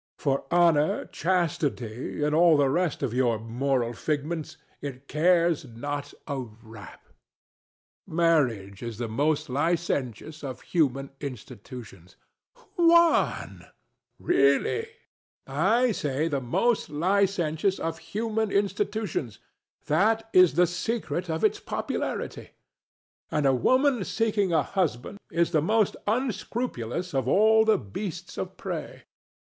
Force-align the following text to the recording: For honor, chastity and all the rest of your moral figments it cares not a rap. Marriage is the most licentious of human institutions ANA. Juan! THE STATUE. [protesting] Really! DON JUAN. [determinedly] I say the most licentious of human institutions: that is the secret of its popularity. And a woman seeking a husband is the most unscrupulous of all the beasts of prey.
For 0.17 0.45
honor, 0.49 1.05
chastity 1.05 2.23
and 2.23 2.33
all 2.33 2.57
the 2.57 2.69
rest 2.69 3.03
of 3.03 3.13
your 3.13 3.37
moral 3.37 3.93
figments 3.93 4.57
it 4.81 5.07
cares 5.07 5.63
not 5.63 6.11
a 6.25 6.39
rap. 6.39 7.03
Marriage 8.07 8.81
is 8.81 8.97
the 8.97 9.07
most 9.07 9.47
licentious 9.47 10.43
of 10.43 10.61
human 10.61 11.11
institutions 11.19 12.15
ANA. 12.15 12.67
Juan! 12.77 12.87
THE 12.87 13.23
STATUE. 13.27 13.51
[protesting] 13.53 13.75
Really! 14.25 14.63
DON 14.65 14.65
JUAN. 14.73 15.53
[determinedly] 15.53 15.85
I 15.85 15.91
say 15.91 16.27
the 16.27 16.41
most 16.41 16.89
licentious 16.89 17.77
of 17.79 17.99
human 17.99 18.51
institutions: 18.51 19.37
that 19.85 20.27
is 20.33 20.55
the 20.55 20.65
secret 20.65 21.29
of 21.29 21.43
its 21.43 21.59
popularity. 21.59 22.49
And 23.29 23.45
a 23.45 23.53
woman 23.53 24.03
seeking 24.03 24.51
a 24.51 24.63
husband 24.63 25.19
is 25.29 25.51
the 25.51 25.61
most 25.61 25.95
unscrupulous 26.07 27.13
of 27.13 27.27
all 27.27 27.63
the 27.63 27.77
beasts 27.77 28.39
of 28.39 28.57
prey. 28.57 29.03